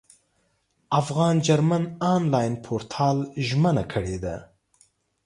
[0.99, 3.17] افغان جرمن انلاین پورتال
[3.47, 4.35] ژمنه کړې ده.